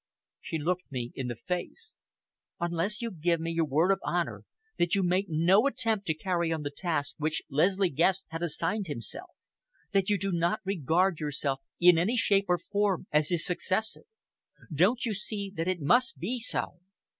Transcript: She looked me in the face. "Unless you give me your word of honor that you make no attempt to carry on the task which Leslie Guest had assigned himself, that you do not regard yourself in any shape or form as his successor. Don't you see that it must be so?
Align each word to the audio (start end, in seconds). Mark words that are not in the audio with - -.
She 0.39 0.57
looked 0.57 0.91
me 0.91 1.11
in 1.13 1.27
the 1.27 1.35
face. 1.35 1.93
"Unless 2.59 3.03
you 3.03 3.11
give 3.11 3.39
me 3.39 3.51
your 3.51 3.67
word 3.67 3.91
of 3.91 3.99
honor 4.03 4.45
that 4.79 4.95
you 4.95 5.03
make 5.03 5.27
no 5.29 5.67
attempt 5.67 6.07
to 6.07 6.15
carry 6.15 6.51
on 6.51 6.63
the 6.63 6.71
task 6.75 7.13
which 7.19 7.43
Leslie 7.51 7.91
Guest 7.91 8.25
had 8.29 8.41
assigned 8.41 8.87
himself, 8.87 9.29
that 9.93 10.09
you 10.09 10.17
do 10.17 10.31
not 10.31 10.59
regard 10.65 11.19
yourself 11.19 11.61
in 11.79 11.99
any 11.99 12.17
shape 12.17 12.45
or 12.47 12.57
form 12.57 13.05
as 13.11 13.29
his 13.29 13.45
successor. 13.45 14.05
Don't 14.73 15.05
you 15.05 15.13
see 15.13 15.53
that 15.55 15.67
it 15.67 15.79
must 15.81 16.17
be 16.17 16.39
so? 16.39 16.79